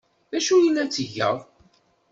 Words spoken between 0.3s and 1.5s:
D acu ay la ttgeɣ?